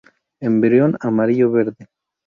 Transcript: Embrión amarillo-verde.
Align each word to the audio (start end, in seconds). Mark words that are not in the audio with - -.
Embrión 0.39 0.97
amarillo-verde. 0.99 1.85